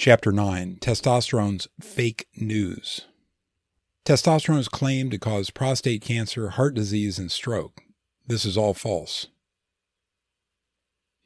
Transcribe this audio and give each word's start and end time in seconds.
Chapter 0.00 0.32
9 0.32 0.78
Testosterone's 0.80 1.68
Fake 1.78 2.26
News. 2.34 3.02
Testosterone 4.06 4.56
is 4.56 4.66
claimed 4.66 5.10
to 5.10 5.18
cause 5.18 5.50
prostate 5.50 6.00
cancer, 6.00 6.48
heart 6.48 6.72
disease, 6.72 7.18
and 7.18 7.30
stroke. 7.30 7.82
This 8.26 8.46
is 8.46 8.56
all 8.56 8.72
false. 8.72 9.26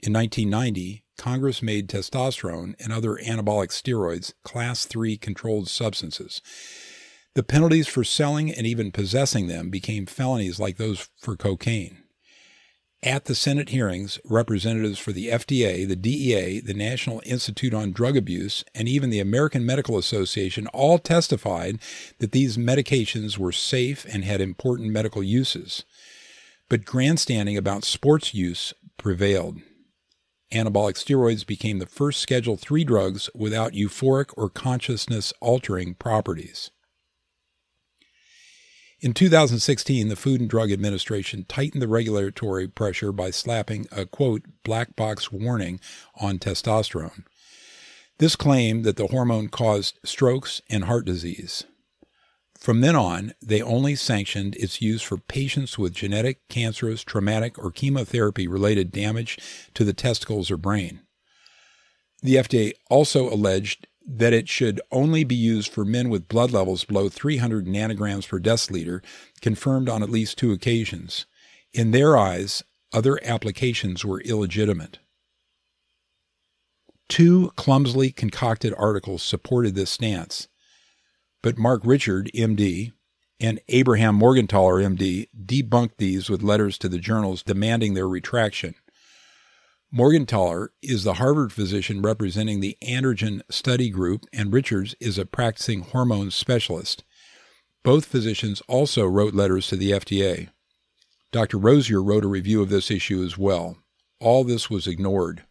In 0.01 0.13
1990, 0.13 1.05
Congress 1.17 1.63
made 1.63 1.89
testosterone 1.89 2.75
and 2.81 2.93
other 2.93 3.15
anabolic 3.25 3.69
steroids 3.69 4.33
class 4.43 4.87
3 4.87 5.19
controlled 5.19 5.69
substances. 5.69 6.43
The 7.37 7.45
penalties 7.45 7.87
for 7.87 8.03
selling 8.03 8.51
and 8.51 8.67
even 8.67 8.91
possessing 8.91 9.47
them 9.47 9.71
became 9.71 10.05
felonies 10.05 10.59
like 10.59 10.79
those 10.79 11.09
for 11.21 11.37
cocaine. 11.37 12.04
At 13.05 13.27
the 13.27 13.35
Senate 13.35 13.69
hearings, 13.69 14.19
representatives 14.25 14.99
for 14.99 15.13
the 15.13 15.29
FDA, 15.29 15.87
the 15.87 15.95
DEA, 15.95 16.61
the 16.61 16.73
National 16.73 17.21
Institute 17.27 17.75
on 17.75 17.93
Drug 17.93 18.17
Abuse, 18.17 18.65
and 18.75 18.89
even 18.89 19.11
the 19.11 19.21
American 19.21 19.67
Medical 19.67 19.99
Association 19.99 20.69
all 20.69 20.99
testified 20.99 21.79
that 22.19 22.33
these 22.33 22.57
medications 22.57 23.37
were 23.37 23.53
safe 23.53 24.07
and 24.09 24.25
had 24.25 24.41
important 24.41 24.91
medical 24.91 25.23
uses. 25.23 25.85
But 26.71 26.87
grandstanding 26.87 27.59
about 27.59 27.85
sports 27.85 28.33
use 28.33 28.73
prevailed. 28.97 29.59
Anabolic 30.51 30.95
steroids 30.95 31.47
became 31.47 31.81
the 31.81 31.87
first 31.87 32.23
Schedule 32.23 32.59
III 32.59 32.85
drugs 32.85 33.29
without 33.35 33.75
euphoric 33.75 34.31
or 34.35 34.49
consciousness 34.49 35.31
altering 35.43 35.93
properties. 35.93 36.71
In 39.05 39.13
2016, 39.13 40.09
the 40.09 40.17
Food 40.17 40.41
and 40.41 40.49
Drug 40.49 40.73
Administration 40.73 41.45
tightened 41.47 41.83
the 41.83 41.89
regulatory 41.89 42.67
pressure 42.67 43.13
by 43.13 43.31
slapping 43.31 43.87
a 43.93 44.07
quote 44.07 44.47
black 44.63 44.97
box 44.97 45.31
warning 45.31 45.79
on 46.19 46.39
testosterone. 46.39 47.27
This 48.17 48.35
claimed 48.35 48.83
that 48.87 48.97
the 48.97 49.09
hormone 49.09 49.49
caused 49.49 49.99
strokes 50.07 50.63
and 50.71 50.85
heart 50.85 51.05
disease. 51.05 51.65
From 52.59 52.81
then 52.81 52.97
on, 52.97 53.35
they 53.43 53.61
only 53.61 53.95
sanctioned 53.95 54.57
its 54.57 54.81
use 54.81 55.03
for 55.03 55.19
patients 55.19 55.79
with 55.79 55.93
genetic, 55.93 56.49
cancerous, 56.49 57.05
traumatic, 57.05 57.59
or 57.59 57.71
chemotherapy 57.71 58.49
related 58.49 58.91
damage 58.91 59.39
to 59.75 59.85
the 59.85 59.93
testicles 59.93 60.51
or 60.51 60.57
brain. 60.57 61.03
The 62.23 62.37
FDA 62.37 62.73
also 62.89 63.29
alleged 63.29 63.87
that 64.07 64.33
it 64.33 64.49
should 64.49 64.81
only 64.93 65.25
be 65.25 65.35
used 65.35 65.71
for 65.71 65.85
men 65.85 66.09
with 66.09 66.29
blood 66.29 66.51
levels 66.51 66.85
below 66.85 67.09
300 67.09 67.67
nanograms 67.67 68.29
per 68.29 68.39
deciliter, 68.39 69.03
confirmed 69.41 69.89
on 69.89 70.03
at 70.03 70.11
least 70.11 70.37
two 70.37 70.53
occasions. 70.53 71.27
In 71.73 71.91
their 71.91 72.17
eyes, 72.17 72.63
other 72.93 73.19
applications 73.25 74.05
were 74.05 74.21
illegitimate. 74.21 74.99
Two 77.09 77.53
clumsily 77.57 78.13
concocted 78.13 78.75
articles 78.79 79.23
supported 79.23 79.75
this 79.75 79.91
stance, 79.91 80.49
but 81.43 81.59
Mark 81.59 81.83
Richard, 81.85 82.31
MD, 82.35 82.93
and 83.41 83.61
Abraham 83.69 84.19
Morgentaler, 84.19 84.83
MD, 84.83 85.29
debunked 85.45 85.97
these 85.99 86.31
with 86.31 86.43
letters 86.43 86.79
to 86.79 86.89
the 86.89 86.99
journals 86.99 87.43
demanding 87.43 87.95
their 87.95 88.09
retraction. 88.09 88.75
Morgentaler 89.95 90.71
is 90.83 91.05
the 91.05 91.15
Harvard 91.15 91.53
physician 91.53 92.03
representing 92.03 92.59
the 92.59 92.77
androgen 92.83 93.43
study 93.49 93.91
group, 93.91 94.27
and 94.33 94.53
Richards 94.53 94.97
is 94.99 95.19
a 95.19 95.25
practicing 95.25 95.83
hormone 95.83 96.33
specialist. 96.33 97.05
Both 97.85 98.07
physicians 98.07 98.61
also 98.67 99.07
wrote 99.07 99.35
letters 99.35 99.69
to 99.69 99.77
the 99.77 99.93
FDA. 99.93 100.49
Dr. 101.31 101.59
Rosier 101.59 102.03
wrote 102.03 102.25
a 102.25 102.29
review 102.29 102.61
of 102.61 102.71
this 102.71 102.91
issue 102.91 103.23
as 103.23 103.39
well. 103.39 103.77
All 104.19 104.43
this 104.43 104.69
was 104.69 104.89
ignored. 104.89 105.45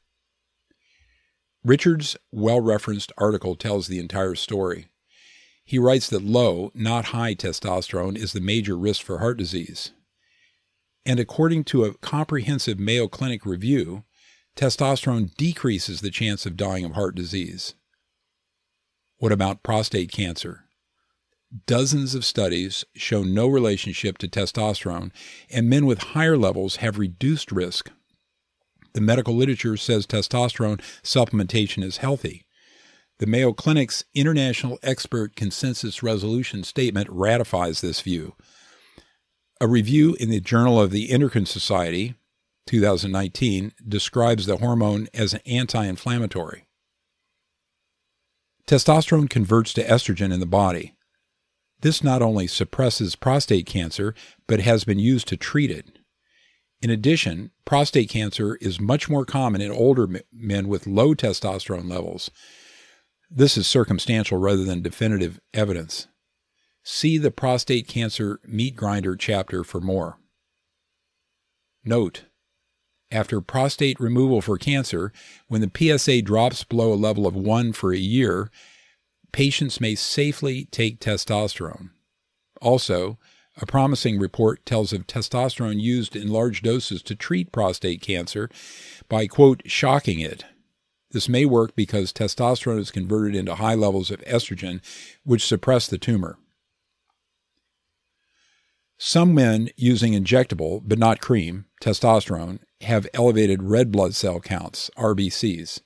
Richards' 1.64 2.18
well 2.30 2.60
referenced 2.60 3.14
article 3.18 3.56
tells 3.56 3.88
the 3.88 4.00
entire 4.00 4.36
story. 4.36 4.88
He 5.64 5.80
writes 5.80 6.10
that 6.10 6.22
low, 6.22 6.70
not 6.74 7.06
high 7.06 7.34
testosterone 7.34 8.18
is 8.18 8.34
the 8.34 8.42
major 8.42 8.78
risk 8.78 9.04
for 9.04 9.20
heart 9.20 9.38
disease. 9.38 9.92
And 11.06 11.18
according 11.18 11.64
to 11.66 11.86
a 11.86 11.94
comprehensive 11.94 12.78
Mayo 12.78 13.08
Clinic 13.08 13.46
review, 13.46 14.04
testosterone 14.56 15.34
decreases 15.36 16.02
the 16.02 16.12
chance 16.12 16.46
of 16.46 16.58
dying 16.58 16.86
of 16.86 16.94
heart 16.94 17.16
disease. 17.16 17.76
What 19.18 19.32
about 19.32 19.64
prostate 19.64 20.12
cancer? 20.12 20.66
Dozens 21.66 22.16
of 22.16 22.26
studies 22.26 22.84
show 22.96 23.24
no 23.24 23.48
relationship 23.48 24.18
to 24.20 24.28
testosterone, 24.28 25.12
and 25.52 25.70
men 25.70 25.86
with 25.86 26.00
higher 26.00 26.38
levels 26.38 26.78
have 26.78 26.98
reduced 26.98 27.52
risk. 27.52 27.92
The 28.94 29.02
medical 29.02 29.36
literature 29.36 29.78
says 29.78 30.08
testosterone 30.08 30.82
supplementation 31.04 31.84
is 31.84 31.98
healthy. 31.98 32.46
The 33.20 33.28
Mayo 33.28 33.54
Clinic's 33.54 34.04
International 34.16 34.80
Expert 34.82 35.36
Consensus 35.36 36.02
Resolution 36.02 36.64
statement 36.64 37.08
ratifies 37.10 37.82
this 37.82 38.02
view. 38.02 38.36
A 39.62 39.68
review 39.68 40.16
in 40.20 40.30
the 40.30 40.40
Journal 40.40 40.82
of 40.82 40.92
the 40.92 41.12
Endocrine 41.12 41.46
Society 41.46 42.16
2019 42.68 43.74
describes 43.88 44.46
the 44.46 44.58
hormone 44.58 45.08
as 45.14 45.34
an 45.34 45.42
anti 45.46 45.86
inflammatory. 45.86 46.66
Testosterone 48.68 49.30
converts 49.30 49.74
to 49.74 49.84
estrogen 49.84 50.34
in 50.34 50.40
the 50.40 50.46
body. 50.46 50.96
This 51.82 52.02
not 52.02 52.22
only 52.22 52.48
suppresses 52.48 53.18
prostate 53.18 53.66
cancer, 53.66 54.16
but 54.48 54.62
has 54.62 54.86
been 54.86 55.00
used 55.00 55.28
to 55.28 55.38
treat 55.38 55.70
it. 55.70 56.00
In 56.82 56.90
addition, 56.90 57.52
prostate 57.66 58.10
cancer 58.10 58.56
is 58.56 58.80
much 58.80 59.10
more 59.10 59.26
common 59.26 59.62
in 59.62 59.72
older 59.72 60.08
men 60.32 60.68
with 60.68 60.88
low 60.88 61.14
testosterone 61.14 61.90
levels. 61.90 62.32
This 63.30 63.58
is 63.58 63.68
circumstantial 63.68 64.38
rather 64.38 64.64
than 64.64 64.82
definitive 64.82 65.40
evidence. 65.54 66.08
See 66.84 67.18
the 67.18 67.32
prostate 67.32 67.88
cancer 67.88 68.40
meat 68.46 68.76
grinder 68.76 69.16
chapter 69.16 69.64
for 69.64 69.82
more. 69.82 70.18
Note 71.84 72.26
after 73.14 73.40
prostate 73.40 74.00
removal 74.00 74.42
for 74.42 74.58
cancer, 74.58 75.14
when 75.48 75.62
the 75.62 75.98
PSA 75.98 76.24
drops 76.24 76.64
below 76.64 76.92
a 76.92 76.96
level 76.96 77.28
of 77.28 77.36
1 77.36 77.74
for 77.74 77.94
a 77.94 77.98
year, 77.98 78.50
patients 79.32 79.80
may 79.80 79.96
safely 79.96 80.66
take 80.66 81.00
testosterone. 81.00 81.92
Also, 82.62 83.18
a 83.62 83.66
promising 83.66 84.18
report 84.18 84.66
tells 84.66 84.94
of 84.94 85.06
testosterone 85.06 85.80
used 85.80 86.16
in 86.16 86.30
large 86.30 86.62
doses 86.62 87.04
to 87.04 87.16
treat 87.16 87.52
prostate 87.52 88.02
cancer 88.02 88.50
by, 89.08 89.28
quote, 89.28 89.62
shocking 89.66 90.20
it. 90.20 90.46
This 91.12 91.30
may 91.30 91.46
work 91.46 91.76
because 91.76 92.12
testosterone 92.12 92.80
is 92.80 92.90
converted 92.90 93.36
into 93.36 93.56
high 93.56 93.76
levels 93.76 94.10
of 94.10 94.22
estrogen, 94.22 94.82
which 95.24 95.46
suppress 95.46 95.88
the 95.88 96.00
tumor. 96.00 96.40
Some 98.98 99.36
men 99.36 99.70
using 99.76 100.14
injectable, 100.14 100.82
but 100.84 100.98
not 100.98 101.22
cream, 101.22 101.66
testosterone 101.82 102.60
have 102.84 103.08
elevated 103.14 103.64
red 103.64 103.92
blood 103.92 104.16
cell 104.16 104.40
counts, 104.40 104.90
RBCs. 104.98 105.82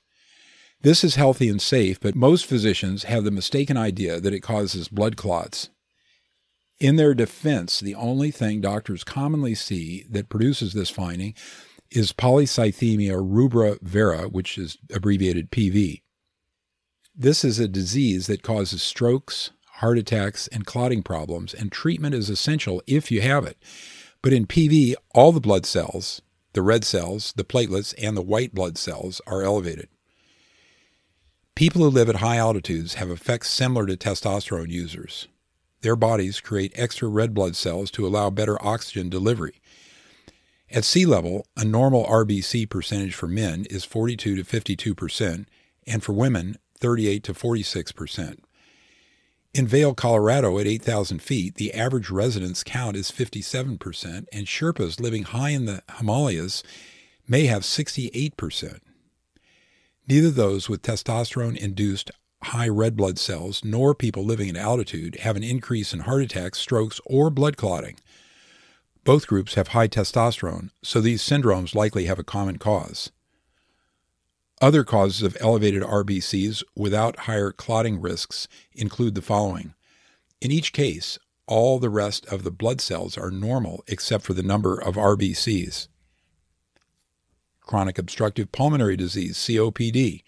This 0.82 1.02
is 1.02 1.16
healthy 1.16 1.48
and 1.48 1.60
safe, 1.60 1.98
but 1.98 2.14
most 2.14 2.46
physicians 2.46 3.04
have 3.04 3.24
the 3.24 3.32
mistaken 3.32 3.76
idea 3.76 4.20
that 4.20 4.32
it 4.32 4.40
causes 4.40 4.88
blood 4.88 5.16
clots. 5.16 5.70
In 6.78 6.94
their 6.94 7.14
defense, 7.14 7.80
the 7.80 7.96
only 7.96 8.30
thing 8.30 8.60
doctors 8.60 9.02
commonly 9.02 9.56
see 9.56 10.06
that 10.08 10.28
produces 10.28 10.72
this 10.72 10.90
finding 10.90 11.34
is 11.90 12.12
polycythemia 12.12 13.20
rubra 13.20 13.80
vera, 13.82 14.28
which 14.28 14.56
is 14.56 14.78
abbreviated 14.94 15.50
PV. 15.50 16.02
This 17.16 17.44
is 17.44 17.58
a 17.58 17.66
disease 17.66 18.28
that 18.28 18.44
causes 18.44 18.80
strokes, 18.80 19.50
heart 19.78 19.98
attacks, 19.98 20.46
and 20.48 20.64
clotting 20.64 21.02
problems, 21.02 21.52
and 21.52 21.72
treatment 21.72 22.14
is 22.14 22.30
essential 22.30 22.80
if 22.86 23.10
you 23.10 23.20
have 23.22 23.44
it. 23.44 23.56
But 24.22 24.32
in 24.32 24.46
PV, 24.46 24.94
all 25.14 25.32
the 25.32 25.40
blood 25.40 25.66
cells, 25.66 26.22
the 26.58 26.62
red 26.62 26.82
cells, 26.82 27.32
the 27.36 27.44
platelets, 27.44 27.94
and 28.02 28.16
the 28.16 28.20
white 28.20 28.52
blood 28.52 28.76
cells 28.76 29.20
are 29.28 29.44
elevated. 29.44 29.88
People 31.54 31.82
who 31.82 31.88
live 31.88 32.08
at 32.08 32.16
high 32.16 32.38
altitudes 32.38 32.94
have 32.94 33.12
effects 33.12 33.48
similar 33.48 33.86
to 33.86 33.96
testosterone 33.96 34.68
users. 34.68 35.28
Their 35.82 35.94
bodies 35.94 36.40
create 36.40 36.72
extra 36.74 37.06
red 37.06 37.32
blood 37.32 37.54
cells 37.54 37.92
to 37.92 38.04
allow 38.04 38.30
better 38.30 38.60
oxygen 38.60 39.08
delivery. 39.08 39.60
At 40.68 40.84
sea 40.84 41.06
level, 41.06 41.46
a 41.56 41.64
normal 41.64 42.04
RBC 42.06 42.68
percentage 42.68 43.14
for 43.14 43.28
men 43.28 43.64
is 43.70 43.84
42 43.84 44.34
to 44.34 44.42
52 44.42 44.96
percent, 44.96 45.48
and 45.86 46.02
for 46.02 46.12
women, 46.12 46.56
38 46.80 47.22
to 47.22 47.34
46 47.34 47.92
percent. 47.92 48.44
In 49.54 49.66
Vail, 49.66 49.94
Colorado, 49.94 50.58
at 50.58 50.66
8,000 50.66 51.22
feet, 51.22 51.54
the 51.54 51.72
average 51.72 52.10
residence 52.10 52.62
count 52.62 52.96
is 52.96 53.10
57%, 53.10 54.26
and 54.30 54.46
Sherpas 54.46 55.00
living 55.00 55.24
high 55.24 55.50
in 55.50 55.64
the 55.64 55.82
Himalayas 55.96 56.62
may 57.26 57.46
have 57.46 57.62
68%. 57.62 58.80
Neither 60.06 60.30
those 60.30 60.68
with 60.68 60.82
testosterone 60.82 61.56
induced 61.56 62.10
high 62.42 62.68
red 62.68 62.96
blood 62.96 63.18
cells 63.18 63.64
nor 63.64 63.94
people 63.94 64.24
living 64.24 64.48
at 64.50 64.56
altitude 64.56 65.16
have 65.16 65.36
an 65.36 65.42
increase 65.42 65.92
in 65.92 66.00
heart 66.00 66.22
attacks, 66.22 66.58
strokes, 66.58 67.00
or 67.04 67.30
blood 67.30 67.56
clotting. 67.56 67.96
Both 69.04 69.26
groups 69.26 69.54
have 69.54 69.68
high 69.68 69.88
testosterone, 69.88 70.70
so 70.82 71.00
these 71.00 71.22
syndromes 71.22 71.74
likely 71.74 72.04
have 72.04 72.18
a 72.18 72.24
common 72.24 72.58
cause. 72.58 73.10
Other 74.60 74.82
causes 74.82 75.22
of 75.22 75.36
elevated 75.40 75.82
RBCs 75.82 76.64
without 76.74 77.20
higher 77.20 77.52
clotting 77.52 78.00
risks 78.00 78.48
include 78.72 79.14
the 79.14 79.22
following. 79.22 79.74
In 80.40 80.50
each 80.50 80.72
case, 80.72 81.18
all 81.46 81.78
the 81.78 81.90
rest 81.90 82.26
of 82.26 82.42
the 82.42 82.50
blood 82.50 82.80
cells 82.80 83.16
are 83.16 83.30
normal 83.30 83.84
except 83.86 84.24
for 84.24 84.34
the 84.34 84.42
number 84.42 84.76
of 84.80 84.96
RBCs. 84.96 85.86
Chronic 87.60 87.98
obstructive 87.98 88.50
pulmonary 88.50 88.96
disease, 88.96 89.36
COPD. 89.36 90.22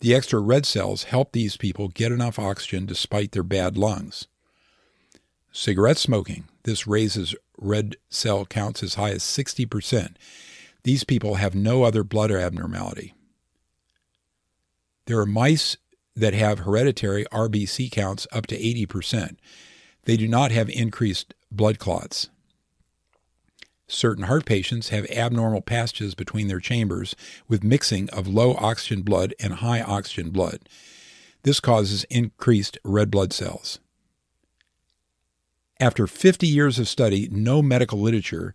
The 0.00 0.14
extra 0.14 0.40
red 0.40 0.64
cells 0.64 1.04
help 1.04 1.32
these 1.32 1.56
people 1.56 1.88
get 1.88 2.12
enough 2.12 2.38
oxygen 2.38 2.86
despite 2.86 3.32
their 3.32 3.42
bad 3.42 3.76
lungs. 3.76 4.28
Cigarette 5.50 5.98
smoking. 5.98 6.44
This 6.64 6.86
raises 6.86 7.34
red 7.58 7.96
cell 8.10 8.44
counts 8.44 8.82
as 8.82 8.94
high 8.94 9.10
as 9.10 9.22
60%. 9.22 10.16
These 10.84 11.04
people 11.04 11.36
have 11.36 11.54
no 11.54 11.82
other 11.82 12.04
blood 12.04 12.30
abnormality. 12.30 13.14
There 15.06 15.20
are 15.20 15.26
mice 15.26 15.76
that 16.16 16.34
have 16.34 16.60
hereditary 16.60 17.24
RBC 17.26 17.90
counts 17.92 18.26
up 18.32 18.46
to 18.48 18.58
80%. 18.58 19.36
They 20.04 20.16
do 20.16 20.26
not 20.26 20.50
have 20.50 20.68
increased 20.68 21.34
blood 21.50 21.78
clots. 21.78 22.28
Certain 23.86 24.24
heart 24.24 24.44
patients 24.44 24.88
have 24.88 25.06
abnormal 25.06 25.60
passages 25.60 26.16
between 26.16 26.48
their 26.48 26.58
chambers 26.58 27.14
with 27.46 27.62
mixing 27.62 28.10
of 28.10 28.26
low 28.26 28.54
oxygen 28.58 29.02
blood 29.02 29.32
and 29.38 29.54
high 29.54 29.80
oxygen 29.80 30.30
blood. 30.30 30.68
This 31.44 31.60
causes 31.60 32.04
increased 32.10 32.76
red 32.82 33.08
blood 33.08 33.32
cells. 33.32 33.78
After 35.78 36.08
50 36.08 36.48
years 36.48 36.80
of 36.80 36.88
study, 36.88 37.28
no 37.30 37.62
medical 37.62 38.00
literature 38.00 38.54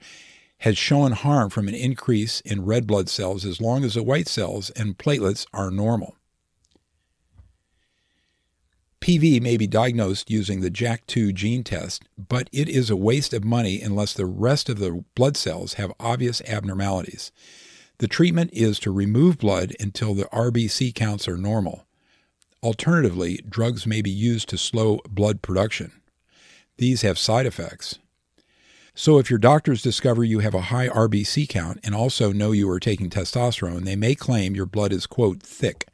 has 0.59 0.77
shown 0.77 1.13
harm 1.13 1.49
from 1.49 1.69
an 1.69 1.75
increase 1.75 2.41
in 2.41 2.65
red 2.65 2.85
blood 2.85 3.07
cells 3.07 3.45
as 3.45 3.61
long 3.61 3.85
as 3.85 3.93
the 3.93 4.03
white 4.03 4.27
cells 4.27 4.69
and 4.71 4.97
platelets 4.97 5.45
are 5.53 5.71
normal. 5.71 6.17
PV 9.11 9.41
may 9.41 9.57
be 9.57 9.67
diagnosed 9.67 10.31
using 10.31 10.61
the 10.61 10.71
JAK2 10.71 11.33
gene 11.33 11.65
test, 11.65 12.05
but 12.17 12.49
it 12.53 12.69
is 12.69 12.89
a 12.89 12.95
waste 12.95 13.33
of 13.33 13.43
money 13.43 13.81
unless 13.81 14.13
the 14.13 14.25
rest 14.25 14.69
of 14.69 14.79
the 14.79 15.03
blood 15.15 15.35
cells 15.35 15.73
have 15.73 15.91
obvious 15.99 16.41
abnormalities. 16.47 17.33
The 17.97 18.07
treatment 18.07 18.51
is 18.53 18.79
to 18.79 18.89
remove 18.89 19.37
blood 19.37 19.75
until 19.81 20.13
the 20.13 20.29
RBC 20.31 20.95
counts 20.95 21.27
are 21.27 21.35
normal. 21.35 21.85
Alternatively, 22.63 23.43
drugs 23.49 23.85
may 23.85 24.01
be 24.01 24.09
used 24.09 24.47
to 24.47 24.57
slow 24.57 25.01
blood 25.09 25.41
production. 25.41 25.91
These 26.77 27.01
have 27.01 27.19
side 27.19 27.45
effects. 27.45 27.99
So, 28.95 29.19
if 29.19 29.29
your 29.29 29.39
doctors 29.39 29.81
discover 29.81 30.23
you 30.23 30.39
have 30.39 30.53
a 30.53 30.61
high 30.61 30.87
RBC 30.87 31.49
count 31.49 31.81
and 31.83 31.93
also 31.93 32.31
know 32.31 32.53
you 32.53 32.69
are 32.69 32.79
taking 32.79 33.09
testosterone, 33.09 33.83
they 33.83 33.97
may 33.97 34.15
claim 34.15 34.55
your 34.55 34.65
blood 34.65 34.93
is, 34.93 35.05
quote, 35.05 35.43
thick. 35.43 35.89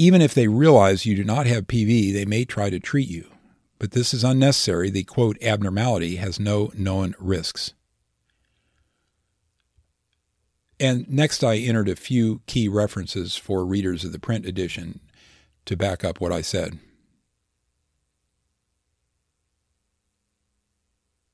Even 0.00 0.22
if 0.22 0.32
they 0.32 0.48
realize 0.48 1.04
you 1.04 1.14
do 1.14 1.24
not 1.24 1.44
have 1.44 1.66
PV, 1.66 2.14
they 2.14 2.24
may 2.24 2.46
try 2.46 2.70
to 2.70 2.80
treat 2.80 3.10
you. 3.10 3.30
But 3.78 3.90
this 3.90 4.14
is 4.14 4.24
unnecessary. 4.24 4.88
The 4.88 5.04
quote 5.04 5.36
abnormality 5.42 6.16
has 6.16 6.40
no 6.40 6.72
known 6.74 7.14
risks. 7.18 7.74
And 10.80 11.06
next, 11.06 11.44
I 11.44 11.56
entered 11.56 11.90
a 11.90 11.96
few 11.96 12.40
key 12.46 12.66
references 12.66 13.36
for 13.36 13.62
readers 13.66 14.02
of 14.02 14.12
the 14.12 14.18
print 14.18 14.46
edition 14.46 15.00
to 15.66 15.76
back 15.76 16.02
up 16.02 16.18
what 16.18 16.32
I 16.32 16.40
said. 16.40 16.78